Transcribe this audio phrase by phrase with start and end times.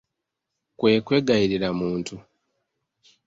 [0.77, 2.15] Kwe kwegayirira muntu.